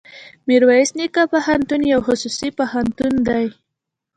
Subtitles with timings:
[0.47, 3.45] ميرويس نيکه پوهنتون يو خصوصي پوهنتون دی.